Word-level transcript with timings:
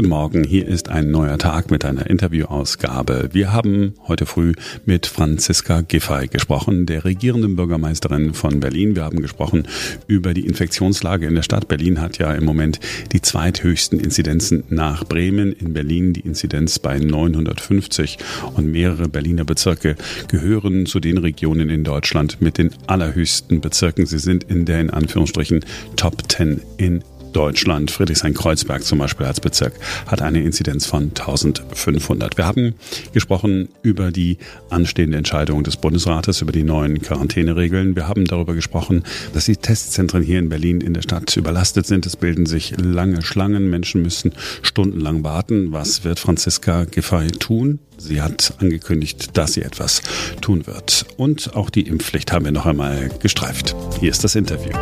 Guten 0.00 0.08
Morgen, 0.08 0.44
hier 0.44 0.66
ist 0.66 0.88
ein 0.88 1.10
neuer 1.10 1.36
Tag 1.36 1.70
mit 1.70 1.84
einer 1.84 2.08
Interviewausgabe. 2.08 3.28
Wir 3.32 3.52
haben 3.52 3.92
heute 4.08 4.24
früh 4.24 4.54
mit 4.86 5.04
Franziska 5.06 5.82
Giffey 5.82 6.26
gesprochen, 6.26 6.86
der 6.86 7.04
regierenden 7.04 7.54
Bürgermeisterin 7.54 8.32
von 8.32 8.60
Berlin. 8.60 8.96
Wir 8.96 9.04
haben 9.04 9.20
gesprochen 9.20 9.68
über 10.06 10.32
die 10.32 10.46
Infektionslage 10.46 11.26
in 11.26 11.34
der 11.34 11.42
Stadt. 11.42 11.68
Berlin 11.68 12.00
hat 12.00 12.16
ja 12.16 12.32
im 12.32 12.46
Moment 12.46 12.80
die 13.12 13.20
zweithöchsten 13.20 14.00
Inzidenzen 14.00 14.64
nach 14.70 15.04
Bremen. 15.04 15.52
In 15.52 15.74
Berlin 15.74 16.14
die 16.14 16.20
Inzidenz 16.20 16.78
bei 16.78 16.98
950 16.98 18.16
und 18.56 18.72
mehrere 18.72 19.06
Berliner 19.06 19.44
Bezirke 19.44 19.96
gehören 20.28 20.86
zu 20.86 21.00
den 21.00 21.18
Regionen 21.18 21.68
in 21.68 21.84
Deutschland 21.84 22.40
mit 22.40 22.56
den 22.56 22.70
allerhöchsten 22.86 23.60
Bezirken. 23.60 24.06
Sie 24.06 24.18
sind 24.18 24.44
in 24.44 24.64
der 24.64 24.80
in 24.80 24.88
Anführungsstrichen 24.88 25.62
Top 25.96 26.22
10 26.32 26.62
in 26.78 27.04
Deutschland, 27.32 27.90
Friedrichshain-Kreuzberg 27.90 28.82
zum 28.82 28.98
Beispiel 28.98 29.26
als 29.26 29.40
Bezirk, 29.40 29.74
hat 30.06 30.22
eine 30.22 30.42
Inzidenz 30.42 30.86
von 30.86 31.04
1500. 31.04 32.36
Wir 32.36 32.46
haben 32.46 32.74
gesprochen 33.12 33.68
über 33.82 34.10
die 34.10 34.38
anstehende 34.68 35.18
Entscheidung 35.18 35.64
des 35.64 35.76
Bundesrates 35.76 36.40
über 36.42 36.52
die 36.52 36.62
neuen 36.62 37.00
Quarantäneregeln. 37.00 37.96
Wir 37.96 38.08
haben 38.08 38.24
darüber 38.24 38.54
gesprochen, 38.54 39.04
dass 39.32 39.46
die 39.46 39.56
Testzentren 39.56 40.22
hier 40.22 40.38
in 40.38 40.48
Berlin 40.48 40.80
in 40.80 40.94
der 40.94 41.02
Stadt 41.02 41.36
überlastet 41.36 41.86
sind. 41.86 42.06
Es 42.06 42.16
bilden 42.16 42.46
sich 42.46 42.74
lange 42.78 43.22
Schlangen. 43.22 43.70
Menschen 43.70 44.02
müssen 44.02 44.32
stundenlang 44.62 45.24
warten. 45.24 45.72
Was 45.72 46.04
wird 46.04 46.18
Franziska 46.18 46.84
Giffey 46.84 47.28
tun? 47.28 47.78
Sie 47.98 48.22
hat 48.22 48.54
angekündigt, 48.58 49.36
dass 49.36 49.52
sie 49.52 49.62
etwas 49.62 50.00
tun 50.40 50.66
wird. 50.66 51.04
Und 51.18 51.54
auch 51.54 51.68
die 51.68 51.86
Impfpflicht 51.86 52.32
haben 52.32 52.46
wir 52.46 52.52
noch 52.52 52.66
einmal 52.66 53.10
gestreift. 53.20 53.76
Hier 54.00 54.10
ist 54.10 54.24
das 54.24 54.36
Interview. 54.36 54.72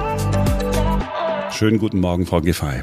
Schönen 1.59 1.79
guten 1.79 1.99
Morgen, 1.99 2.25
Frau 2.25 2.41
Giffey. 2.41 2.83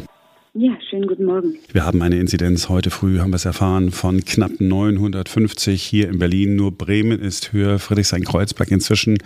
Ja, 0.53 0.73
schönen 0.89 1.07
guten 1.07 1.23
Morgen. 1.23 1.55
Wir 1.71 1.85
haben 1.85 2.01
eine 2.01 2.17
Inzidenz 2.17 2.67
heute 2.67 2.89
früh, 2.89 3.19
haben 3.19 3.31
wir 3.31 3.37
es 3.37 3.45
erfahren, 3.45 3.91
von 3.91 4.25
knapp 4.25 4.51
950 4.59 5.81
hier 5.81 6.09
in 6.09 6.19
Berlin. 6.19 6.57
Nur 6.57 6.73
Bremen 6.73 7.21
ist 7.21 7.53
höher. 7.53 7.79
Friedrichshain-Kreuzberg 7.79 8.69
inzwischen 8.71 9.17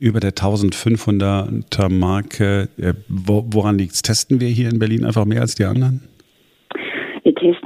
über 0.00 0.18
der 0.18 0.32
1500er 0.32 1.88
Marke. 1.88 2.68
Äh, 2.78 2.94
woran 3.06 3.78
liegt 3.78 3.92
es? 3.92 4.02
Testen 4.02 4.40
wir 4.40 4.48
hier 4.48 4.70
in 4.70 4.80
Berlin 4.80 5.04
einfach 5.04 5.24
mehr 5.24 5.40
als 5.40 5.54
die 5.54 5.66
anderen? 5.66 6.02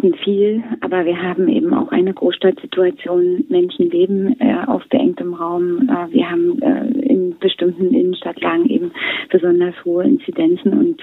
Testen 0.00 0.14
viel, 0.24 0.62
aber 0.80 1.04
wir 1.04 1.20
haben 1.20 1.48
eben 1.48 1.74
auch 1.74 1.90
eine 1.92 2.12
Großstadtsituation. 2.14 3.44
Menschen 3.48 3.90
leben 3.90 4.36
äh, 4.40 4.66
auf 4.66 4.82
beengtem 4.88 5.34
Raum. 5.34 5.88
Äh, 5.88 6.12
wir 6.12 6.30
haben 6.30 6.60
äh, 6.62 6.86
in 7.06 7.38
bestimmten 7.38 7.94
Innenstadtlagen 7.94 8.68
eben 8.68 8.92
besonders 9.30 9.74
hohe 9.84 10.04
Inzidenzen 10.04 10.72
und 10.78 11.00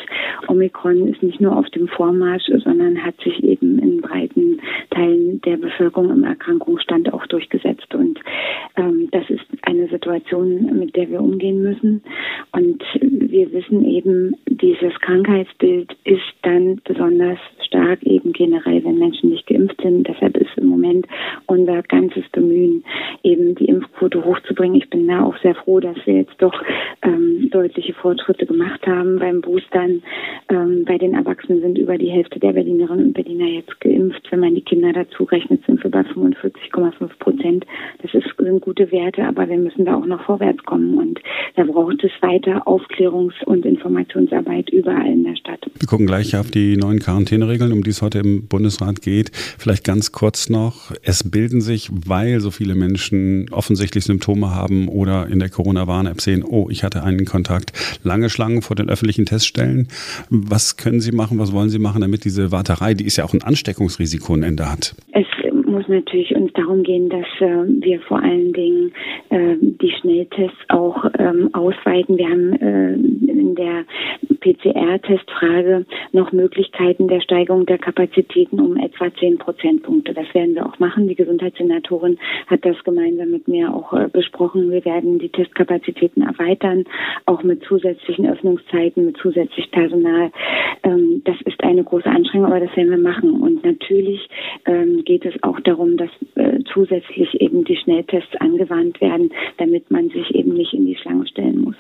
Omikron 0.48 1.08
ist 1.08 1.22
nicht 1.24 1.40
nur 1.40 1.56
auf 1.56 1.68
dem 1.70 1.88
Vormarsch, 1.88 2.46
sondern 2.64 3.04
hat 3.04 3.16
sich 3.24 3.44
eben 3.44 3.80
in 3.80 4.02
breiten 4.02 4.60
Teilen 4.92 5.42
der 5.42 5.58
Bevölkerung 5.58 6.12
im 6.12 6.24
Erkrankungsstand 6.24 7.14
auch 7.14 7.26
durchgesetzt. 7.28 7.94
Und 7.94 8.20
ähm, 8.78 9.10
das 9.12 9.30
ist 9.30 9.46
eine 9.64 9.88
Situation, 9.88 10.78
mit 10.80 10.96
der 10.96 11.10
wir 11.10 11.22
umgehen 11.22 11.62
müssen. 11.62 12.04
Und 12.52 12.84
wir 13.02 13.52
wissen 13.52 13.86
eben, 13.86 14.36
dieses 14.48 14.94
Krankheitsbild 15.02 15.96
ist 16.04 16.22
dann 16.44 16.82
besonders 16.84 17.40
stark 17.68 18.04
eben 18.04 18.34
generell, 18.34 18.84
wenn 18.84 18.98
Menschen 18.98 19.30
nicht 19.30 19.48
geimpft 19.48 19.80
sind. 19.82 20.08
Deshalb 20.08 20.38
ist 20.38 20.58
im 20.58 20.68
Moment 20.68 21.08
unser 21.46 21.84
ganzes 21.84 22.24
Bemühen, 22.32 22.84
eben 23.24 23.56
die 23.56 23.66
Impfquote 23.66 24.24
hochzubringen. 24.24 24.78
Ich 24.78 24.90
bin 24.90 25.08
da 25.08 25.24
auch 25.24 25.38
sehr 25.42 25.56
froh, 25.56 25.80
dass 25.80 25.98
wir 26.06 26.16
jetzt 26.16 26.36
doch 26.40 26.54
ähm, 27.04 27.50
deutliche 27.52 27.94
Fortschritte 27.94 28.46
gemacht 28.46 28.86
haben 28.88 29.20
beim 29.20 29.42
Boostern. 29.42 30.02
Ähm, 30.50 30.86
bei 30.86 30.98
den 30.98 31.14
Erwachsenen 31.14 31.62
sind 31.62 31.78
über 31.78 31.98
die 31.98 32.10
Hälfte 32.10 32.40
der 32.40 32.54
Berlinerinnen 32.54 33.08
und 33.08 33.14
Berliner 33.14 33.48
jetzt 33.48 33.80
geimpft. 33.82 34.28
Wenn 34.32 34.40
man 34.40 34.56
die 34.56 34.62
Kinder 34.62 34.94
dazu 34.94 35.24
rechnet, 35.24 35.66
sind 35.66 35.84
wir 35.84 35.92
bei 35.92 36.02
45,5 36.02 37.10
Prozent. 37.20 37.66
Das 38.02 38.14
ist, 38.14 38.28
sind 38.38 38.62
gute 38.62 38.92
Werte, 38.92 39.24
aber 39.24 39.48
wir 39.50 39.58
müssen 39.58 39.86
da 39.86 39.96
auch 39.96 40.06
noch 40.06 40.24
vorwärts 40.24 40.64
kommen. 40.64 40.98
Und 40.98 41.20
da 41.56 41.64
braucht 41.64 42.04
es 42.04 42.12
weiter 42.22 42.68
Aufklärungs- 42.68 43.44
und 43.46 43.66
Informationsarbeit 43.66 44.70
überall 44.70 45.08
in 45.08 45.24
der 45.24 45.36
Stadt. 45.36 45.66
Wir 45.80 45.88
gucken 45.88 46.08
gleich 46.08 46.36
auf 46.36 46.52
die 46.52 46.78
neuen 46.78 47.00
Quarantäneregeln, 47.00 47.57
um 47.62 47.84
die 47.84 47.90
es 47.90 48.02
heute 48.02 48.20
im 48.20 48.48
Bundesrat 48.48 49.02
geht. 49.02 49.32
Vielleicht 49.34 49.84
ganz 49.84 50.12
kurz 50.12 50.50
noch. 50.50 50.92
Es 51.04 51.30
bilden 51.30 51.62
sich, 51.62 51.90
weil 51.92 52.40
so 52.40 52.52
viele 52.52 52.76
Menschen 52.76 53.48
offensichtlich 53.52 54.06
Symptome 54.06 54.54
haben 54.54 54.88
oder 54.88 55.28
in 55.28 55.40
der 55.40 55.50
Corona-Warn-App 55.50 56.22
sehen, 56.22 56.44
oh, 56.44 56.68
ich 56.70 56.84
hatte 56.84 57.04
einen 57.04 57.26
Kontakt, 57.26 57.74
lange 58.04 58.30
Schlangen 58.30 58.62
vor 58.62 58.76
den 58.76 58.90
öffentlichen 58.90 59.26
Teststellen. 59.26 59.88
Was 60.30 60.78
können 60.78 61.02
Sie 61.02 61.12
machen, 61.12 61.40
was 61.40 61.54
wollen 61.54 61.70
Sie 61.70 61.80
machen, 61.80 62.02
damit 62.02 62.26
diese 62.26 62.52
Warterei, 62.52 62.94
die 62.94 63.06
ist 63.06 63.18
ja 63.18 63.26
auch 63.26 63.34
ein 63.34 63.44
Ansteckungsrisiko 63.44 64.34
ein 64.34 64.44
Ende 64.44 64.72
hat? 64.72 64.96
Es 65.12 65.26
muss 65.78 65.88
natürlich 65.88 66.34
uns 66.36 66.52
darum 66.54 66.84
gehen, 66.84 67.10
dass 67.10 67.26
äh, 67.40 67.66
wir 67.82 68.00
vor 68.02 68.22
allen 68.22 68.54
Dingen 68.54 68.92
äh, 69.30 69.56
die 69.62 69.92
Schnelltests 70.02 70.58
auch 70.70 71.06
ähm, 71.20 71.50
ausweiten. 71.54 72.18
Wir 72.18 72.30
haben 72.30 72.54
äh, 72.54 72.94
in 72.94 73.56
der 73.56 73.86
PCR-Testfrage 74.54 75.86
noch 76.12 76.32
Möglichkeiten 76.32 77.08
der 77.08 77.22
Steigerung 77.22 77.66
der 77.66 77.78
Kapazitäten 77.78 78.60
um 78.60 78.78
etwa 78.78 79.14
zehn 79.16 79.38
Prozentpunkte. 79.38 80.14
Das 80.14 80.34
werden 80.34 80.56
wir 80.56 80.66
auch 80.66 80.80
machen. 80.80 81.08
Die 81.08 81.16
Gesundheitssenatorin 81.16 82.18
hat 82.48 82.66
das 82.66 82.82
gemeinsam 82.84 83.32
mit 83.32 83.48
mir 83.48 83.74
auch 83.74 83.94
äh, 83.94 84.08
besprochen. 84.12 84.72
Wir 84.72 84.86
werden 84.86 85.20
die 85.20 85.30
Testkapazitäten 85.30 86.22
erweitern, 86.22 86.86
auch 87.26 87.44
mit 87.44 87.64
zusätzlichen 87.64 88.28
Öffnungszeiten, 88.28 89.06
mit 89.06 89.18
zusätzlich 89.18 89.70
Personal. 89.72 90.32
Ähm, 90.84 91.22
das 91.26 91.36
ist 91.46 91.64
eine 91.64 91.84
große 91.84 92.10
Anstrengung, 92.10 92.48
aber 92.48 92.60
das 92.60 92.76
werden 92.76 92.92
wir 92.92 92.98
machen. 92.98 93.42
Und 93.42 93.64
natürlich 93.66 94.28
ähm, 94.66 95.04
geht 95.04 95.26
es 95.26 95.34
auch 95.44 95.60
darum, 95.62 95.98
dass 95.98 96.10
äh, 96.36 96.60
zusätzlich 96.74 97.42
eben 97.42 97.64
die 97.64 97.78
Schnelltests 97.78 98.36
angewandt 98.38 99.02
werden, 99.02 99.32
damit 99.58 99.92
man 99.92 100.10
sich 100.10 100.34
eben 100.34 100.54
nicht 100.54 100.74
in 100.74 100.86
die 100.86 100.96
Schlange 100.96 101.28
stellen 101.28 101.62
muss. 101.62 101.76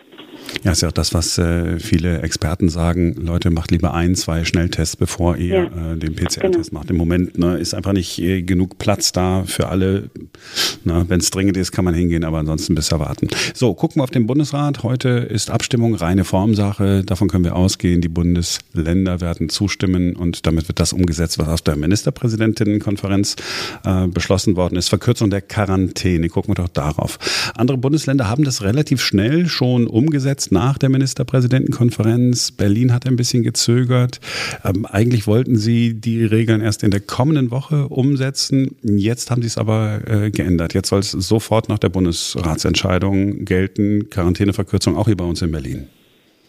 Ja, 0.63 0.71
ist 0.71 0.81
ja 0.81 0.89
auch 0.89 0.93
das, 0.93 1.13
was 1.13 1.37
äh, 1.37 1.79
viele 1.79 2.21
Experten 2.21 2.69
sagen. 2.69 3.13
Leute, 3.13 3.49
macht 3.49 3.71
lieber 3.71 3.93
ein, 3.93 4.15
zwei 4.15 4.43
Schnelltests, 4.45 4.95
bevor 4.95 5.37
ihr 5.37 5.69
ja. 5.75 5.93
äh, 5.93 5.97
den 5.97 6.15
PCR-Test 6.15 6.41
genau. 6.41 6.79
macht. 6.79 6.89
Im 6.89 6.97
Moment 6.97 7.37
ne, 7.37 7.57
ist 7.57 7.73
einfach 7.73 7.93
nicht 7.93 8.19
äh, 8.19 8.41
genug 8.41 8.77
Platz 8.77 9.11
da 9.11 9.43
für 9.45 9.69
alle. 9.69 10.09
Wenn 10.83 11.19
es 11.19 11.29
dringend 11.31 11.57
ist, 11.57 11.71
kann 11.71 11.85
man 11.85 11.93
hingehen, 11.93 12.23
aber 12.23 12.39
ansonsten 12.39 12.75
besser 12.75 12.99
warten. 12.99 13.27
So, 13.53 13.73
gucken 13.73 13.99
wir 13.99 14.03
auf 14.03 14.11
den 14.11 14.25
Bundesrat. 14.25 14.83
Heute 14.83 15.09
ist 15.09 15.51
Abstimmung, 15.51 15.95
reine 15.95 16.23
Formsache. 16.23 17.03
Davon 17.03 17.27
können 17.27 17.43
wir 17.43 17.55
ausgehen. 17.55 18.01
Die 18.01 18.09
Bundesländer 18.09 19.21
werden 19.21 19.49
zustimmen 19.49 20.15
und 20.15 20.45
damit 20.45 20.67
wird 20.67 20.79
das 20.79 20.93
umgesetzt, 20.93 21.39
was 21.39 21.47
aus 21.47 21.63
der 21.63 21.75
Ministerpräsidentinnenkonferenz 21.75 23.35
äh, 23.83 24.07
beschlossen 24.07 24.55
worden 24.55 24.77
ist. 24.77 24.89
Verkürzung 24.89 25.29
der 25.29 25.41
Quarantäne. 25.41 26.29
Gucken 26.29 26.51
wir 26.51 26.55
doch 26.55 26.69
darauf. 26.69 27.19
Andere 27.55 27.77
Bundesländer 27.77 28.29
haben 28.29 28.43
das 28.43 28.61
relativ 28.61 29.01
schnell 29.01 29.47
schon 29.47 29.87
umgesetzt 29.87 30.26
jetzt 30.27 30.51
nach 30.51 30.77
der 30.77 30.89
Ministerpräsidentenkonferenz. 30.89 32.51
Berlin 32.51 32.93
hat 32.93 33.07
ein 33.07 33.15
bisschen 33.15 33.43
gezögert. 33.43 34.19
Ähm, 34.63 34.85
eigentlich 34.85 35.27
wollten 35.27 35.57
sie 35.57 35.93
die 35.93 36.23
Regeln 36.23 36.61
erst 36.61 36.83
in 36.83 36.91
der 36.91 36.99
kommenden 36.99 37.51
Woche 37.51 37.87
umsetzen. 37.87 38.75
Jetzt 38.83 39.31
haben 39.31 39.41
sie 39.41 39.47
es 39.47 39.57
aber 39.57 40.01
äh, 40.07 40.31
geändert. 40.31 40.73
Jetzt 40.73 40.89
soll 40.89 40.99
es 40.99 41.11
sofort 41.11 41.69
nach 41.69 41.79
der 41.79 41.89
Bundesratsentscheidung 41.89 43.45
gelten. 43.45 44.09
Quarantäneverkürzung 44.09 44.95
auch 44.95 45.05
hier 45.05 45.17
bei 45.17 45.25
uns 45.25 45.41
in 45.41 45.51
Berlin. 45.51 45.87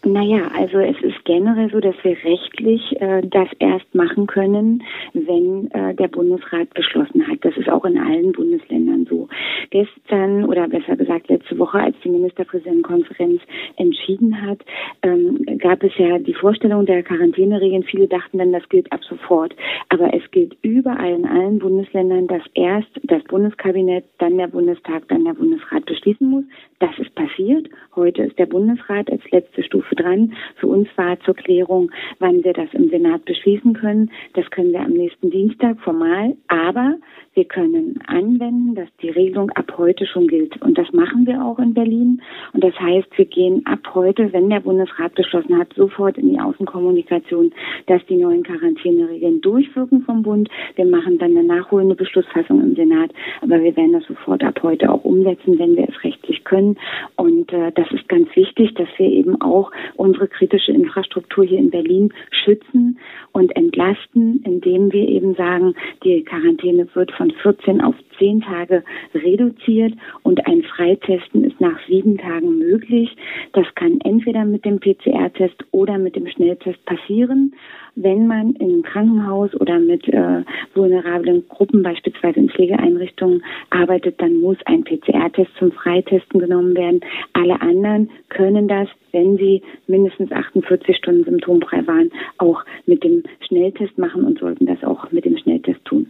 Naja, 0.04 0.48
also 0.54 0.78
es 0.78 0.97
generell 1.28 1.70
so, 1.70 1.78
dass 1.78 1.94
wir 2.02 2.16
rechtlich 2.24 2.80
äh, 3.02 3.20
das 3.22 3.48
erst 3.58 3.94
machen 3.94 4.26
können, 4.26 4.82
wenn 5.12 5.70
äh, 5.72 5.94
der 5.94 6.08
Bundesrat 6.08 6.72
beschlossen 6.72 7.28
hat. 7.28 7.38
Das 7.42 7.54
ist 7.58 7.68
auch 7.68 7.84
in 7.84 7.98
allen 7.98 8.32
Bundesländern 8.32 9.06
so. 9.10 9.28
Gestern 9.68 10.46
oder 10.46 10.66
besser 10.68 10.96
gesagt 10.96 11.28
letzte 11.28 11.58
Woche, 11.58 11.80
als 11.80 11.96
die 12.02 12.08
Ministerpräsidentenkonferenz 12.08 13.42
entschieden 13.76 14.40
hat, 14.40 14.60
ähm, 15.02 15.44
gab 15.58 15.82
es 15.82 15.92
ja 15.98 16.18
die 16.18 16.32
Vorstellung 16.32 16.86
der 16.86 17.02
Quarantäneregeln. 17.02 17.82
Viele 17.82 18.08
dachten 18.08 18.38
dann, 18.38 18.52
das 18.52 18.66
gilt 18.70 18.90
ab 18.90 19.04
sofort. 19.04 19.54
Aber 19.90 20.14
es 20.14 20.22
gilt 20.30 20.56
überall 20.62 21.12
in 21.12 21.26
allen 21.26 21.58
Bundesländern, 21.58 22.26
dass 22.26 22.42
erst 22.54 22.88
das 23.02 23.22
Bundeskabinett, 23.24 24.04
dann 24.16 24.38
der 24.38 24.48
Bundestag, 24.48 25.06
dann 25.08 25.26
der 25.26 25.34
Bundesrat 25.34 25.84
beschließen 25.84 26.26
muss. 26.26 26.44
Das 26.80 26.96
ist 26.98 27.12
passiert. 27.16 27.68
Heute 27.96 28.22
ist 28.22 28.38
der 28.38 28.46
Bundesrat 28.46 29.10
als 29.10 29.28
letzte 29.32 29.64
Stufe 29.64 29.96
dran. 29.96 30.34
Für 30.56 30.68
uns 30.68 30.86
war 30.94 31.18
zur 31.20 31.34
Klärung, 31.34 31.90
wann 32.20 32.44
wir 32.44 32.52
das 32.52 32.72
im 32.72 32.88
Senat 32.88 33.24
beschließen 33.24 33.74
können. 33.74 34.12
Das 34.34 34.48
können 34.50 34.72
wir 34.72 34.80
am 34.80 34.92
nächsten 34.92 35.28
Dienstag 35.28 35.80
formal. 35.80 36.36
Aber 36.46 36.94
wir 37.34 37.44
können 37.46 37.98
anwenden, 38.06 38.76
dass 38.76 38.88
die 39.02 39.10
Regelung 39.10 39.50
ab 39.50 39.74
heute 39.76 40.06
schon 40.06 40.28
gilt. 40.28 40.60
Und 40.62 40.78
das 40.78 40.92
machen 40.92 41.26
wir 41.26 41.44
auch 41.44 41.58
in 41.58 41.74
Berlin. 41.74 42.22
Und 42.52 42.62
das 42.62 42.78
heißt, 42.78 43.08
wir 43.16 43.24
gehen 43.24 43.66
ab 43.66 43.80
heute, 43.94 44.32
wenn 44.32 44.48
der 44.48 44.60
Bundesrat 44.60 45.16
beschlossen 45.16 45.58
hat, 45.58 45.72
sofort 45.74 46.16
in 46.16 46.30
die 46.30 46.40
Außenkommunikation, 46.40 47.52
dass 47.86 48.06
die 48.06 48.16
neuen 48.18 48.44
Quarantäneregeln 48.44 49.40
durchwirken 49.40 50.02
vom 50.02 50.22
Bund. 50.22 50.48
Wir 50.76 50.86
machen 50.86 51.18
dann 51.18 51.36
eine 51.36 51.42
nachholende 51.42 51.96
Beschlussfassung 51.96 52.62
im 52.62 52.76
Senat. 52.76 53.10
Aber 53.40 53.60
wir 53.60 53.76
werden 53.76 53.94
das 53.94 54.04
sofort 54.04 54.44
ab 54.44 54.60
heute 54.62 54.92
auch 54.92 55.04
umsetzen, 55.04 55.58
wenn 55.58 55.74
wir 55.74 55.88
es 55.88 56.04
rechtlich 56.04 56.44
können 56.44 56.67
können. 56.68 56.78
Und 57.16 57.52
äh, 57.52 57.72
das 57.72 57.90
ist 57.92 58.08
ganz 58.08 58.28
wichtig, 58.34 58.74
dass 58.74 58.88
wir 58.96 59.06
eben 59.06 59.40
auch 59.40 59.70
unsere 59.96 60.28
kritische 60.28 60.72
Infrastruktur 60.72 61.44
hier 61.44 61.58
in 61.58 61.70
Berlin 61.70 62.12
schützen 62.30 62.98
und 63.32 63.54
entlasten, 63.56 64.42
indem 64.44 64.92
wir 64.92 65.08
eben 65.08 65.34
sagen, 65.34 65.74
die 66.04 66.24
Quarantäne 66.24 66.88
wird 66.94 67.12
von 67.12 67.30
14 67.30 67.80
auf 67.80 67.94
10 68.18 68.42
Tage 68.42 68.84
reduziert 69.14 69.94
und 70.22 70.46
ein 70.46 70.62
Freitesten 70.62 71.44
ist 71.44 71.60
nach 71.60 71.78
sieben 71.86 72.18
Tagen 72.18 72.58
möglich. 72.58 73.16
Das 73.52 73.66
kann 73.74 74.00
entweder 74.04 74.44
mit 74.44 74.64
dem 74.64 74.80
PCR-Test 74.80 75.64
oder 75.70 75.98
mit 75.98 76.16
dem 76.16 76.26
Schnelltest 76.26 76.84
passieren 76.84 77.52
wenn 78.00 78.26
man 78.26 78.52
im 78.54 78.82
Krankenhaus 78.82 79.54
oder 79.54 79.78
mit 79.78 80.06
äh, 80.08 80.42
vulnerablen 80.74 81.48
Gruppen, 81.48 81.82
beispielsweise 81.82 82.38
in 82.38 82.48
Pflegeeinrichtungen, 82.48 83.42
arbeitet, 83.70 84.20
dann 84.20 84.40
muss 84.40 84.56
ein 84.66 84.84
PCR-Test 84.84 85.50
zum 85.58 85.72
Freitesten 85.72 86.38
genommen 86.38 86.76
werden. 86.76 87.00
Alle 87.32 87.60
anderen 87.60 88.10
können 88.28 88.68
das, 88.68 88.88
wenn 89.12 89.36
sie 89.36 89.62
mindestens 89.86 90.30
48 90.32 90.96
Stunden 90.96 91.24
symptomfrei 91.24 91.86
waren, 91.86 92.10
auch 92.38 92.64
mit 92.86 93.02
dem 93.04 93.22
Schnelltest 93.46 93.98
machen 93.98 94.24
und 94.24 94.38
sollten 94.38 94.66
das 94.66 94.82
auch 94.84 95.10
mit 95.12 95.24
dem 95.24 95.36
Schnelltest 95.36 95.84
tun. 95.84 96.06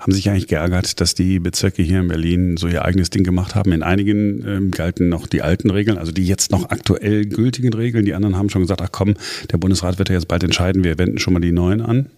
Haben 0.00 0.12
Sie 0.12 0.18
sich 0.18 0.28
eigentlich 0.28 0.48
geärgert, 0.48 1.00
dass 1.00 1.14
die 1.14 1.38
Bezirke 1.38 1.82
hier 1.82 2.00
in 2.00 2.08
Berlin 2.08 2.56
so 2.56 2.66
ihr 2.66 2.84
eigenes 2.84 3.10
Ding 3.10 3.22
gemacht 3.22 3.54
haben? 3.54 3.72
In 3.72 3.82
einigen 3.82 4.44
ähm, 4.46 4.70
galten 4.70 5.08
noch 5.08 5.26
die 5.26 5.42
alten 5.42 5.70
Regeln, 5.70 5.98
also 5.98 6.12
die 6.12 6.26
jetzt 6.26 6.50
noch 6.50 6.70
aktuell 6.70 7.24
gültigen 7.24 7.72
Regeln. 7.72 8.04
Die 8.04 8.14
anderen 8.14 8.36
haben 8.36 8.50
schon 8.50 8.62
gesagt, 8.62 8.82
ach 8.82 8.90
komm, 8.90 9.14
der 9.52 9.58
Bundesrat 9.58 9.98
wird 9.98 10.08
ja 10.08 10.16
jetzt 10.16 10.28
bald 10.28 10.42
entscheiden, 10.42 10.84
wir 10.84 10.98
wenden 10.98 11.18
schon 11.18 11.34
mal 11.34 11.40
die 11.40 11.52
neuen 11.52 11.80
an. 11.80 12.10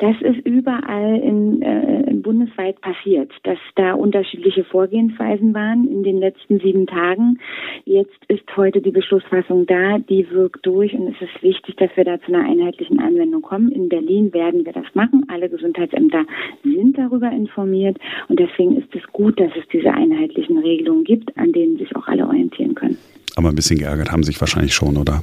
Das 0.00 0.16
ist 0.22 0.46
überall 0.46 1.20
in, 1.20 1.60
äh, 1.62 2.00
bundesweit 2.22 2.80
passiert, 2.80 3.32
dass 3.42 3.58
da 3.74 3.94
unterschiedliche 3.94 4.64
Vorgehensweisen 4.64 5.54
waren 5.54 5.88
in 5.88 6.02
den 6.02 6.18
letzten 6.18 6.58
sieben 6.60 6.86
Tagen. 6.86 7.38
Jetzt 7.84 8.18
ist 8.28 8.44
heute 8.56 8.80
die 8.80 8.90
Beschlussfassung 8.90 9.66
da, 9.66 9.98
die 9.98 10.30
wirkt 10.30 10.64
durch 10.64 10.94
und 10.94 11.08
es 11.08 11.20
ist 11.20 11.42
wichtig, 11.42 11.76
dass 11.76 11.90
wir 11.96 12.04
da 12.04 12.20
zu 12.20 12.32
einer 12.32 12.48
einheitlichen 12.48 13.00
Anwendung 13.00 13.42
kommen. 13.42 13.70
In 13.72 13.88
Berlin 13.88 14.32
werden 14.32 14.64
wir 14.64 14.72
das 14.72 14.86
machen. 14.94 15.26
Alle 15.28 15.48
Gesundheitsämter 15.48 16.24
sind 16.62 16.96
darüber 16.96 17.30
informiert 17.30 17.98
und 18.28 18.38
deswegen 18.38 18.76
ist 18.76 18.94
es 18.94 19.02
gut, 19.12 19.40
dass 19.40 19.50
es 19.58 19.66
diese 19.72 19.92
einheitlichen 19.92 20.58
Regelungen 20.58 21.04
gibt, 21.04 21.36
an 21.36 21.52
denen 21.52 21.78
sich 21.78 21.94
auch 21.96 22.06
alle 22.06 22.26
orientieren 22.26 22.74
können. 22.74 22.98
Aber 23.36 23.48
ein 23.48 23.54
bisschen 23.54 23.78
geärgert 23.78 24.12
haben 24.12 24.22
sich 24.22 24.40
wahrscheinlich 24.40 24.74
schon, 24.74 24.96
oder? 24.96 25.22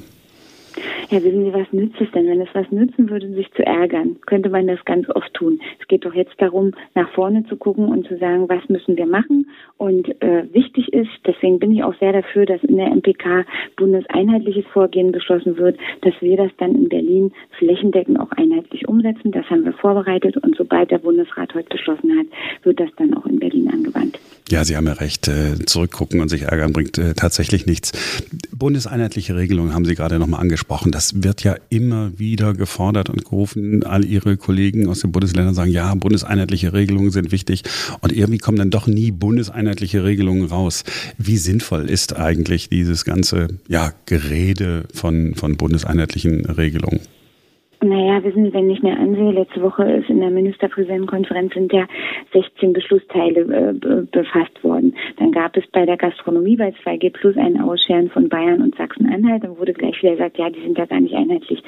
Ja, 1.09 1.23
wissen 1.23 1.45
Sie, 1.45 1.53
was 1.53 1.71
nützt 1.71 2.01
es 2.01 2.11
denn? 2.11 2.27
Wenn 2.27 2.41
es 2.41 2.49
was 2.53 2.69
nützen 2.71 3.09
würde, 3.09 3.29
sich 3.29 3.49
zu 3.53 3.65
ärgern, 3.65 4.17
könnte 4.25 4.49
man 4.49 4.67
das 4.67 4.83
ganz 4.85 5.09
oft 5.09 5.33
tun. 5.33 5.59
Es 5.79 5.87
geht 5.87 6.05
doch 6.05 6.13
jetzt 6.13 6.33
darum, 6.39 6.73
nach 6.95 7.09
vorne 7.11 7.45
zu 7.45 7.55
gucken 7.55 7.85
und 7.85 8.05
zu 8.07 8.17
sagen, 8.17 8.49
was 8.49 8.67
müssen 8.67 8.97
wir 8.97 9.05
machen. 9.05 9.49
Und 9.77 10.09
äh, 10.21 10.43
wichtig 10.53 10.91
ist, 10.91 11.09
deswegen 11.25 11.59
bin 11.59 11.71
ich 11.71 11.83
auch 11.83 11.95
sehr 11.99 12.11
dafür, 12.11 12.45
dass 12.45 12.63
in 12.63 12.77
der 12.77 12.87
MPK 12.87 13.45
bundeseinheitliches 13.77 14.65
Vorgehen 14.73 15.11
beschlossen 15.11 15.57
wird, 15.57 15.77
dass 16.01 16.13
wir 16.19 16.35
das 16.35 16.51
dann 16.57 16.75
in 16.75 16.89
Berlin 16.89 17.31
flächendeckend 17.57 18.19
auch 18.19 18.31
einheitlich 18.31 18.87
umsetzen. 18.87 19.31
Das 19.31 19.49
haben 19.49 19.63
wir 19.63 19.73
vorbereitet 19.73 20.37
und 20.37 20.55
sobald 20.57 20.91
der 20.91 20.99
Bundesrat 20.99 21.53
heute 21.53 21.69
beschlossen 21.69 22.17
hat, 22.19 22.27
wird 22.63 22.79
das 22.79 22.89
dann 22.97 23.13
auch 23.13 23.25
in 23.25 23.39
Berlin 23.39 23.69
angewandt. 23.71 24.19
Ja, 24.49 24.63
Sie 24.63 24.77
haben 24.77 24.87
ja 24.87 24.93
recht. 24.93 25.27
Äh, 25.27 25.65
zurückgucken 25.65 26.21
und 26.21 26.29
sich 26.29 26.43
ärgern 26.43 26.71
bringt 26.71 26.97
äh, 26.97 27.13
tatsächlich 27.13 27.65
nichts. 27.65 27.91
Bundeseinheitliche 28.51 29.35
Regelungen 29.35 29.73
haben 29.73 29.83
Sie 29.83 29.95
gerade 29.95 30.19
nochmal 30.19 30.39
angesprochen. 30.39 30.91
Das 30.91 31.21
wird 31.21 31.43
ja 31.43 31.55
immer 31.69 32.17
wieder 32.17 32.53
gefordert 32.53 33.09
und 33.09 33.25
gerufen. 33.25 33.83
All 33.83 34.05
Ihre 34.05 34.37
Kollegen 34.37 34.87
aus 34.87 35.01
den 35.01 35.11
Bundesländern 35.11 35.53
sagen, 35.53 35.71
ja, 35.71 35.93
bundeseinheitliche 35.95 36.71
Regelungen 36.71 37.11
sind 37.11 37.31
wichtig. 37.31 37.63
Und 37.99 38.13
irgendwie 38.13 38.37
kommen 38.37 38.57
dann 38.57 38.69
doch 38.69 38.87
nie 38.87 39.11
bundeseinheitliche 39.11 40.05
Regelungen 40.05 40.45
raus. 40.45 40.85
Wie 41.17 41.37
sinnvoll 41.37 41.89
ist 41.89 42.15
eigentlich 42.15 42.69
dieses 42.69 43.03
ganze 43.03 43.49
ja, 43.67 43.91
Gerede 44.05 44.85
von, 44.93 45.35
von 45.35 45.57
bundeseinheitlichen 45.57 46.45
Regelungen? 46.45 47.01
Naja, 47.81 48.23
wissen 48.23 48.45
Sie, 48.45 48.53
wenn 48.53 48.71
ich 48.71 48.81
mir 48.81 48.97
ansehe, 48.97 49.31
letzte 49.31 49.61
Woche 49.61 49.83
ist 49.83 50.09
in 50.09 50.19
der 50.19 50.31
Ministerpräsidentenkonferenz 50.31 51.53
sind 51.53 51.71
ja 51.71 51.85
16 52.33 52.73
Beschlussteile 52.73 53.41
äh, 53.41 54.01
befasst 54.11 54.63
worden. 54.63 54.95
Dann 55.17 55.31
gab 55.31 55.55
es 55.55 55.63
bei 55.67 55.85
der 55.85 55.95
Gastronomie 55.95 56.55
bei 56.55 56.69
2G 56.83 57.11
Plus 57.11 57.37
ein 57.37 57.61
Ausscheren 57.61 58.09
von 58.09 58.29
Bayern 58.29 58.63
und 58.63 58.75
Sachsen-Anhalt. 58.75 59.43
Dann 59.43 59.57
wurde 59.59 59.73
gleich 59.73 60.01
wieder 60.01 60.13
gesagt, 60.13 60.39
ja, 60.39 60.49
die 60.49 60.61
sind 60.61 60.77
ja 60.77 60.85
gar 60.85 60.99
nicht 60.99 61.13
einheitlich. 61.13 61.61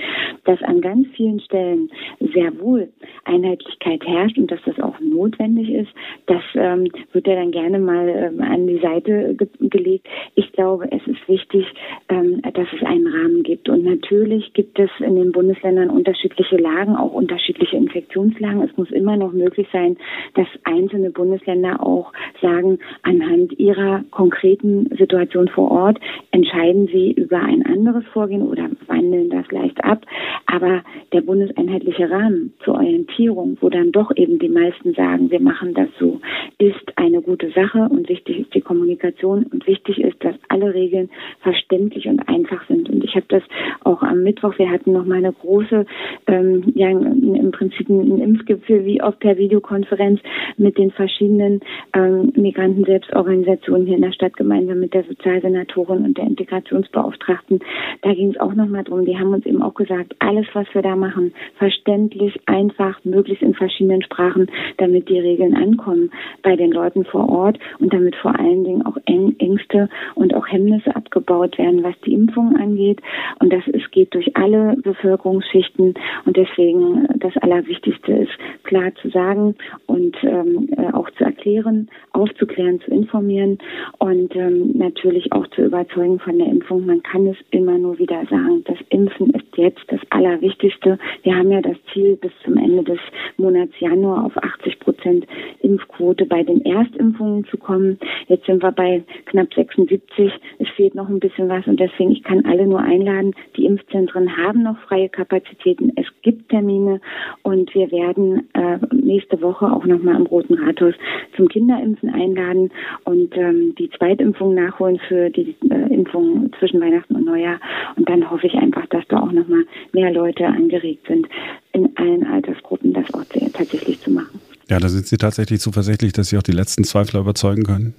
Dass 0.46 0.62
an 0.64 0.82
ganz 0.82 1.08
vielen 1.16 1.40
Stellen 1.42 1.92
sehr 2.34 2.60
wohl 2.60 2.90
Einheitlichkeit 3.25 4.06
herrscht 4.06 4.38
und 4.38 4.51
dass 4.51 4.60
das 4.66 4.80
auch 4.80 5.00
notwendig 5.00 5.69
ist, 5.69 5.89
das 6.25 6.42
ähm, 6.56 6.88
wird 7.12 7.27
ja 7.27 7.36
dann 7.36 7.51
gerne 7.51 7.80
mal 7.80 8.10
ähm, 8.10 8.42
an 8.42 8.68
die 8.68 8.80
Seite 8.80 9.36
ge 9.36 9.48
gelegt. 9.60 10.07
Ich 10.36 10.51
glaube, 10.54 10.92
es 10.92 11.06
ist 11.07 11.27
wichtig, 11.27 11.66
ähm, 12.10 12.42
dass 12.42 12.68
es 12.75 12.86
einen 12.86 13.07
Rahmen 13.07 13.44
gibt. 13.44 13.69
Und 13.69 13.83
natürlich 13.83 14.54
gibt 14.54 14.80
es 14.80 14.89
in 15.00 15.16
den 15.16 15.31
Bundesländern 15.31 15.89
unterschiedliche 15.89 16.57
Lagen, 16.57 16.95
auch 16.95 17.13
unterschiedliche 17.13 17.75
Infektionslagen. 17.75 18.62
Es 18.63 18.75
muss 18.77 18.92
immer 18.92 19.18
noch 19.18 19.31
möglich 19.31 19.68
sein, 19.72 19.98
dass 20.36 20.48
einzelne 20.63 21.12
Bundesländer 21.12 21.86
auch 21.86 22.12
sagen, 22.42 22.80
anhand 23.04 23.57
ihrer 23.60 24.04
konkreten 24.12 24.89
Situation 24.98 25.48
vor 25.48 25.72
Ort 25.72 26.00
entscheiden 26.31 26.88
sie 26.88 27.12
über 27.12 27.39
ein 27.39 27.65
anderes 27.65 28.06
Vorgehen 28.13 28.44
oder 28.44 28.69
wandeln 28.89 29.30
das 29.30 29.50
leicht 29.51 29.83
ab. 29.83 30.06
Aber 30.45 30.83
der 31.13 31.21
bundeseinheitliche 31.21 32.09
Rahmen 32.09 32.53
zur 32.63 32.75
Orientierung, 32.75 33.57
wo 33.62 33.69
dann 33.69 33.91
doch 33.91 34.12
eben 34.15 34.39
die 34.39 34.50
meisten 34.50 34.94
sagen, 34.94 35.31
wir 35.31 35.39
machen 35.39 35.74
das 35.74 35.89
so, 36.00 36.19
ist 36.57 36.97
eine 36.97 37.21
gute 37.21 37.51
Sache 37.51 37.88
und 37.89 38.09
wichtig 38.09 38.39
ist 38.39 38.53
die 38.53 38.62
Kommunikation 38.62 39.45
und 39.45 39.65
wichtig 39.68 40.00
ist, 40.00 40.24
dass 40.24 40.36
alle 40.50 40.74
Regeln 40.74 41.09
verständlich 41.41 42.07
und 42.07 42.27
einfach 42.27 42.65
sind. 42.68 42.89
Und 42.89 43.03
ich 43.03 43.15
habe 43.15 43.25
das 43.30 43.44
auch 43.83 44.01
am 44.01 44.24
Mittwoch, 44.24 44.57
wir 44.57 44.69
hatten 44.69 44.91
noch 44.91 45.06
mal 45.06 45.18
eine 45.18 45.33
große 45.33 45.86
ähm, 46.27 46.74
ja 46.75 46.89
im 46.89 47.51
Prinzip 47.51 47.89
ein 47.89 48.19
Impfgipfel 48.19 48.86
wie 48.86 49.01
oft 49.01 49.19
per 49.19 49.38
Videokonferenz 49.38 50.19
mit 50.57 50.77
den 50.77 50.91
verschiedenen 50.91 51.62
ähm, 51.94 52.31
Migranten-Selbstorganisationen 52.36 53.86
hier 53.86 53.95
in 53.95 54.01
der 54.01 54.12
Stadt 54.12 54.36
gemeinsam 54.36 54.80
mit 54.80 54.94
der 54.94 55.03
Sozialsenatorin 55.03 56.06
und 56.06 56.18
der 56.18 56.25
Integrationsbeauftragten. 56.25 57.59
Da 58.01 58.13
ging 58.13 58.31
es 58.31 58.39
auch 58.39 58.53
nochmal 58.53 58.79
drum. 58.84 59.06
Die 59.06 59.18
haben 59.18 59.34
uns 59.34 59.46
eben 59.46 59.62
auch 59.62 59.74
gesagt, 59.74 60.16
alles, 60.20 60.48
was 60.54 60.68
wir 60.74 60.81
da 60.81 60.96
machen, 60.96 61.34
verständlich, 61.58 62.40
einfach, 62.46 63.04
möglichst 63.04 63.44
in 63.44 63.54
verschiedenen 63.54 64.02
Sprachen, 64.04 64.48
damit 64.78 65.10
die 65.10 65.20
Regeln 65.20 65.56
ankommen 65.56 66.12
bei 66.44 66.56
den 66.56 66.72
Leuten 66.72 67.06
vor 67.06 67.30
Ort 67.30 67.60
und 67.80 67.94
damit 67.94 68.16
vor 68.16 68.38
allen 68.38 68.64
Dingen 68.64 68.86
auch 68.86 68.98
Ängste 69.06 69.90
und 70.16 70.34
auch 70.34 70.48
Hemmnisse 70.48 70.96
abgebaut 70.96 71.58
werden, 71.58 71.84
was 71.84 72.00
die 72.06 72.14
Impfung 72.14 72.56
angeht. 72.56 73.02
Und 73.40 73.52
das 73.54 73.64
es 73.68 73.90
geht 73.92 74.14
durch 74.14 74.36
alle 74.36 74.76
Bevölkerungsschichten 74.78 75.94
und 76.25 76.38
deswegen 76.38 77.08
das 77.18 77.36
Allerwichtigste 77.38 78.13
ist, 78.13 78.32
klar 78.63 78.94
zu 79.01 79.10
sagen 79.10 79.56
und 79.86 80.15
ähm, 80.24 80.70
äh, 80.77 80.94
auch 80.94 81.10
zu 81.12 81.24
erklären, 81.24 81.89
aufzuklären, 82.20 82.82
zu 82.82 82.92
informieren 82.92 83.58
und 84.00 84.36
ähm, 84.36 84.72
natürlich 84.76 85.32
auch 85.32 85.48
zu 85.48 85.64
überzeugen 85.64 86.20
von 86.20 86.38
der 86.38 86.48
Impfung. 86.48 86.86
Man 86.86 87.02
kann 87.04 87.26
es 87.28 87.38
immer 87.52 87.78
nur 87.78 87.98
wieder 87.98 88.26
sagen. 88.30 88.64
Das 88.66 88.78
Impfen 88.90 89.32
ist 89.32 89.46
jetzt 89.56 89.82
das 89.88 90.00
Allerwichtigste. 90.10 90.98
Wir 91.24 91.36
haben 91.36 91.52
ja 91.52 91.62
das 91.62 91.78
Ziel, 91.94 92.18
bis 92.18 92.32
zum 92.44 92.58
Ende 92.58 92.84
des 92.84 93.00
Monats 93.38 93.74
Januar 93.80 94.26
auf 94.26 94.38
80 94.38 94.80
Prozent 94.80 95.26
Impfquote 95.62 96.26
bei 96.26 96.44
den 96.44 96.64
Erstimpfungen 96.66 97.46
zu 97.46 97.58
kommen. 97.58 97.98
Jetzt 98.28 98.46
sind 98.46 98.62
wir 98.62 98.72
bei 98.72 99.04
knapp 99.26 99.54
76. 99.54 100.32
Es 100.60 100.68
fehlt 100.76 100.96
noch 100.96 101.10
ein 101.10 101.20
bisschen 101.20 101.50
was 101.50 101.66
und 101.68 101.80
deswegen, 101.80 102.12
ich 102.12 102.24
kann 102.24 102.46
alle 102.46 102.68
nur 102.68 102.80
einladen. 102.80 103.34
Die 103.56 103.66
Impfzentren 103.66 104.36
haben 104.38 104.64
noch 104.64 104.78
freie 104.80 105.10
Kapazitäten. 105.10 105.94
Es 105.96 106.06
gibt 106.50 106.60
Termine 106.60 107.00
und 107.44 107.74
wir 107.74 107.91
werden 107.91 108.50
äh, 108.53 108.77
nächste 108.94 109.41
Woche 109.41 109.65
auch 109.65 109.86
nochmal 109.86 110.15
am 110.15 110.25
Roten 110.25 110.56
Rathaus 110.56 110.94
zum 111.36 111.48
Kinderimpfen 111.48 112.10
einladen 112.10 112.72
und 113.06 113.36
ähm, 113.38 113.75
die 113.77 113.89
Zweitimpfung 113.98 114.56
nachholen 114.56 115.00
für 115.08 115.29
die 115.29 115.56
äh, 115.70 115.94
Impfung 115.94 116.51
zwischen 116.60 116.82
Weihnachten 116.82 117.15
und 117.15 117.25
Neujahr. 117.25 117.60
Und 117.96 118.10
dann 118.10 118.29
hoffe 118.29 118.48
ich 118.48 118.53
einfach, 118.56 118.86
dass 118.88 119.03
da 119.08 119.22
auch 119.22 119.32
nochmal 119.32 119.63
mehr 119.94 120.12
Leute 120.12 120.46
angeregt 120.46 121.08
sind, 121.08 121.27
in 121.72 121.96
allen 121.98 122.25
Altersgruppen 122.25 122.94
das 122.94 123.13
auch 123.13 123.24
tatsächlich 123.53 124.00
zu 124.01 124.12
machen. 124.12 124.41
Ja, 124.70 124.79
da 124.79 124.88
sind 124.88 125.08
Sie 125.08 125.18
tatsächlich 125.18 125.62
zuversichtlich, 125.62 126.13
dass 126.13 126.29
Sie 126.29 126.38
auch 126.38 126.44
die 126.44 126.51
letzten 126.51 126.84
Zweifler 126.84 127.22
überzeugen 127.22 127.63
können? 127.63 127.96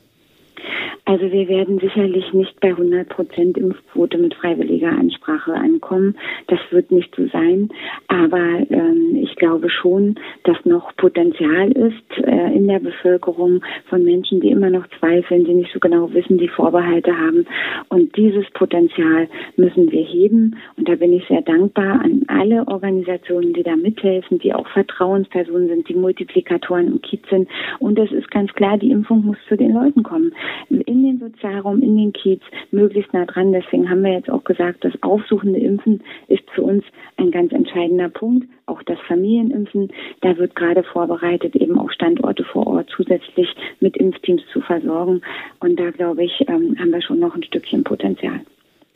Also 1.10 1.32
wir 1.32 1.48
werden 1.48 1.80
sicherlich 1.80 2.32
nicht 2.32 2.60
bei 2.60 2.68
100 2.68 3.08
Prozent 3.08 3.58
Impfquote 3.58 4.16
mit 4.16 4.32
freiwilliger 4.32 4.90
Ansprache 4.90 5.52
ankommen. 5.54 6.16
Das 6.46 6.60
wird 6.70 6.92
nicht 6.92 7.12
so 7.16 7.26
sein. 7.26 7.68
Aber 8.06 8.38
ähm, 8.70 9.18
ich 9.20 9.34
glaube 9.34 9.70
schon, 9.70 10.14
dass 10.44 10.64
noch 10.64 10.94
Potenzial 10.94 11.72
ist 11.72 12.24
äh, 12.24 12.54
in 12.54 12.68
der 12.68 12.78
Bevölkerung 12.78 13.60
von 13.88 14.04
Menschen, 14.04 14.40
die 14.40 14.52
immer 14.52 14.70
noch 14.70 14.86
zweifeln, 15.00 15.44
die 15.44 15.54
nicht 15.54 15.72
so 15.72 15.80
genau 15.80 16.14
wissen, 16.14 16.38
die 16.38 16.46
Vorbehalte 16.46 17.18
haben. 17.18 17.44
Und 17.88 18.16
dieses 18.16 18.48
Potenzial 18.52 19.26
müssen 19.56 19.90
wir 19.90 20.04
heben. 20.04 20.58
Und 20.76 20.88
da 20.88 20.94
bin 20.94 21.12
ich 21.12 21.26
sehr 21.26 21.42
dankbar 21.42 22.02
an 22.04 22.22
alle 22.28 22.68
Organisationen, 22.68 23.52
die 23.52 23.64
da 23.64 23.74
mithelfen, 23.74 24.38
die 24.38 24.54
auch 24.54 24.68
Vertrauenspersonen 24.68 25.66
sind, 25.70 25.88
die 25.88 25.94
Multiplikatoren 25.94 26.86
im 26.86 27.02
Kiez 27.02 27.22
sind. 27.28 27.48
Und 27.80 27.98
es 27.98 28.12
ist 28.12 28.30
ganz 28.30 28.52
klar, 28.52 28.78
die 28.78 28.92
Impfung 28.92 29.24
muss 29.24 29.38
zu 29.48 29.56
den 29.56 29.72
Leuten 29.72 30.04
kommen. 30.04 30.32
In 30.68 30.99
in 31.04 31.18
den 31.18 31.30
Sozialraum, 31.30 31.82
in 31.82 31.96
den 31.96 32.12
Kiez, 32.12 32.40
möglichst 32.70 33.12
nah 33.12 33.24
dran. 33.24 33.52
Deswegen 33.52 33.88
haben 33.88 34.02
wir 34.02 34.12
jetzt 34.12 34.30
auch 34.30 34.44
gesagt, 34.44 34.84
das 34.84 34.92
aufsuchende 35.02 35.58
Impfen 35.58 36.02
ist 36.28 36.48
für 36.54 36.62
uns 36.62 36.84
ein 37.16 37.30
ganz 37.30 37.52
entscheidender 37.52 38.08
Punkt. 38.08 38.48
Auch 38.66 38.82
das 38.82 38.98
Familienimpfen, 39.08 39.90
da 40.20 40.36
wird 40.36 40.54
gerade 40.54 40.82
vorbereitet, 40.82 41.56
eben 41.56 41.78
auch 41.78 41.90
Standorte 41.90 42.44
vor 42.44 42.66
Ort 42.66 42.88
zusätzlich 42.94 43.48
mit 43.80 43.96
Impfteams 43.96 44.42
zu 44.52 44.60
versorgen. 44.60 45.22
Und 45.60 45.78
da 45.78 45.90
glaube 45.90 46.24
ich, 46.24 46.32
ähm, 46.48 46.76
haben 46.78 46.92
wir 46.92 47.02
schon 47.02 47.18
noch 47.18 47.34
ein 47.34 47.42
Stückchen 47.42 47.84
Potenzial. 47.84 48.40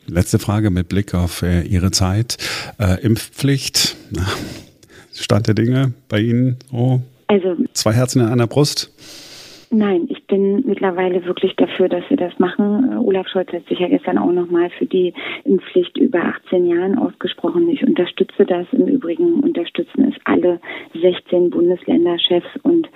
Letzte 0.07 0.37
Frage 0.37 0.69
mit 0.69 0.87
Blick 0.87 1.15
auf 1.15 1.41
äh, 1.41 1.61
Ihre 1.63 1.91
Zeit. 1.91 2.37
Äh, 2.79 3.03
Impfpflicht, 3.03 3.97
Stand 5.13 5.47
der 5.47 5.55
Dinge 5.55 5.93
bei 6.09 6.19
Ihnen? 6.19 6.57
Oh, 6.71 6.99
also 7.27 7.55
zwei 7.73 7.93
Herzen 7.93 8.21
in 8.21 8.27
einer 8.27 8.47
Brust? 8.47 8.91
Nein, 9.71 10.07
ich 10.09 10.24
bin 10.27 10.63
mittlerweile 10.65 11.25
wirklich 11.25 11.55
dafür, 11.55 11.89
dass 11.89 12.09
wir 12.09 12.17
das 12.17 12.37
machen. 12.39 12.97
Olaf 12.97 13.27
Scholz 13.27 13.51
hat 13.51 13.67
sich 13.67 13.79
ja 13.79 13.87
gestern 13.87 14.17
auch 14.17 14.31
nochmal 14.31 14.69
für 14.71 14.85
die 14.85 15.13
Impfpflicht 15.43 15.97
über 15.97 16.23
18 16.23 16.65
Jahren 16.65 16.97
ausgesprochen. 16.97 17.69
Ich 17.69 17.83
unterstütze 17.83 18.45
das. 18.45 18.67
Im 18.71 18.87
Übrigen 18.87 19.41
unterstützen 19.41 20.11
es 20.11 20.15
alle 20.25 20.59
16 20.93 21.49
Bundesländerchefs 21.49 22.47
und 22.63 22.89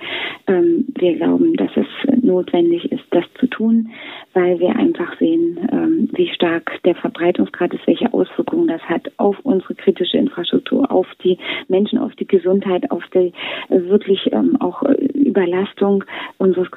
ähm, 0.46 0.86
wir 0.98 1.16
glauben, 1.16 1.54
dass 1.54 1.70
es 1.76 1.86
notwendig 2.22 2.90
ist, 2.90 3.04
das 3.10 3.24
zu 3.38 3.46
tun, 3.46 3.90
weil 4.34 4.58
wir 4.58 4.76
einfach 4.76 5.18
sehen, 5.18 5.58
ähm, 5.72 6.08
wie 6.12 6.28
stark 6.28 6.82
der 6.84 6.94
Verbreitungsgrad 6.94 7.74
ist, 7.74 7.86
welche 7.86 8.12
Auswirkungen 8.12 8.68
das 8.68 8.82
hat 8.82 9.10
auf 9.16 9.36
unsere 9.42 9.74
kritische 9.74 10.18
Infrastruktur, 10.18 10.90
auf 10.90 11.06
die 11.22 11.38
Menschen, 11.68 11.98
auf 11.98 12.14
die 12.16 12.26
Gesundheit, 12.26 12.90
auf 12.90 13.02
die 13.14 13.32
äh, 13.68 13.80
wirklich 13.88 14.32
ähm, 14.32 14.56
auch 14.60 14.82
äh, 14.82 14.94
Überlastung 15.14 16.04
unseres 16.38 16.70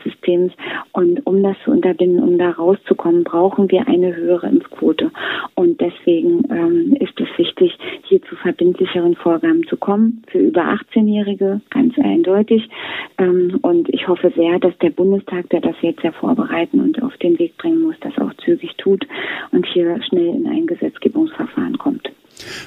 Gesundheitssystems. 0.00 0.52
Und 0.92 1.26
um 1.26 1.42
das 1.42 1.56
zu 1.64 1.70
unterbinden, 1.70 2.22
um 2.22 2.38
da 2.38 2.50
rauszukommen, 2.50 3.24
brauchen 3.24 3.70
wir 3.70 3.86
eine 3.86 4.14
höhere 4.14 4.48
Impfquote. 4.48 5.10
Und 5.54 5.80
deswegen 5.80 6.44
ähm, 6.50 6.96
ist 6.98 7.18
es 7.20 7.28
wichtig, 7.38 7.76
hier 8.04 8.22
zu 8.22 8.36
verbindlicheren 8.36 9.14
Vorgaben 9.16 9.64
zu 9.68 9.76
kommen 9.76 10.22
für 10.28 10.38
über 10.38 10.62
18-Jährige, 10.62 11.60
ganz 11.70 11.98
eindeutig. 11.98 12.68
Ähm, 13.18 13.58
und 13.62 13.88
ich 13.90 14.08
hoffe 14.08 14.32
sehr, 14.34 14.58
dass 14.58 14.76
der 14.78 14.90
Bundestag, 14.90 15.48
der 15.50 15.60
das 15.60 15.76
jetzt 15.80 16.02
ja 16.02 16.12
vorbereiten 16.12 16.80
und 16.80 17.02
auf 17.02 17.16
den 17.18 17.38
Weg 17.38 17.56
bringen 17.56 17.82
muss, 17.82 17.96
das 18.00 18.16
auch 18.18 18.32
zügig 18.44 18.76
tut 18.76 19.06
und 19.52 19.66
hier 19.66 20.00
schnell 20.02 20.34
in 20.34 20.46
ein 20.46 20.66
Gesetzgebungsverfahren 20.66 21.78
kommt. 21.78 22.10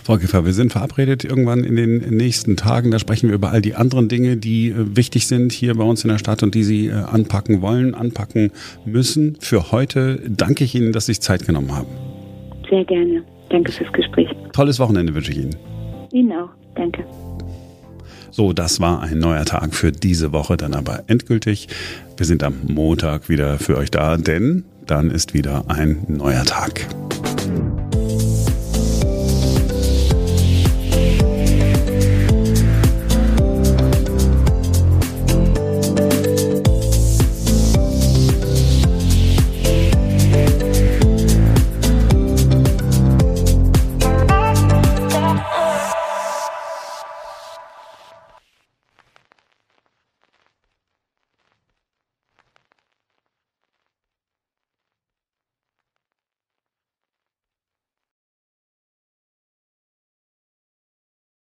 Frau 0.04 0.18
Giffer, 0.18 0.46
wir 0.46 0.54
sind 0.54 0.72
verabredet 0.72 1.24
irgendwann 1.24 1.64
in 1.64 1.76
den 1.76 1.98
nächsten 2.16 2.58
Tagen. 2.58 2.92
Da 2.92 3.00
sprechen 3.00 3.30
wir 3.30 3.36
über 3.36 3.52
all 3.52 3.62
die 3.62 3.76
anderen 3.76 4.08
Dinge, 4.08 4.38
die 4.38 4.70
äh, 4.70 4.96
wichtig 4.96 5.28
sind 5.28 5.52
hier 5.52 5.76
bei 5.76 5.84
uns 5.84 6.04
in 6.04 6.10
der 6.10 6.18
Stadt 6.18 6.44
und 6.44 6.56
die 6.56 6.64
Sie 6.64 6.88
äh, 6.88 6.94
anpacken 6.94 7.62
wollen, 7.62 7.96
anpacken 7.96 8.52
müssen. 8.86 9.38
Für 9.40 9.72
heute 9.72 10.22
danke 10.28 10.64
ich 10.64 10.76
Ihnen, 10.76 10.94
dass 10.94 11.06
Sie 11.06 11.14
sich 11.14 11.22
Zeit 11.22 11.46
genommen 11.46 11.76
haben. 11.76 11.88
Sehr 12.70 12.86
gerne. 12.86 13.24
Danke 13.50 13.72
fürs 13.72 13.92
Gespräch. 13.94 14.30
Tolles 14.52 14.80
Wochenende 14.80 15.14
wünsche 15.14 15.32
ich 15.32 15.38
Ihnen. 15.38 15.56
Ihnen 16.12 16.32
auch. 16.32 16.50
Danke. 16.76 17.06
So, 18.32 18.52
das 18.52 18.80
war 18.80 19.04
ein 19.04 19.20
neuer 19.20 19.46
Tag 19.46 19.76
für 19.76 19.92
diese 19.92 20.32
Woche, 20.32 20.58
dann 20.58 20.74
aber 20.74 21.04
endgültig. 21.06 21.68
Wir 22.18 22.26
sind 22.26 22.42
am 22.42 22.56
Montag 22.68 23.30
wieder 23.30 23.60
für 23.60 23.78
euch 23.78 23.92
da, 23.92 24.18
denn 24.18 24.66
dann 24.88 25.12
ist 25.12 25.36
wieder 25.36 25.66
ein 25.68 26.04
neuer 26.08 26.44
Tag. 26.44 26.88